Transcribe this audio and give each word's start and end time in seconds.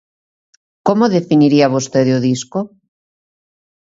Como 0.87 1.13
definiría 1.17 1.73
vostede 1.75 2.11
o 2.17 2.23
disco? 2.29 2.59